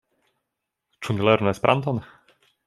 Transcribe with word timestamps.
Ĉu 1.03 1.17
ni 1.17 1.27
lernu 1.29 1.53
Esperanton? 1.53 2.01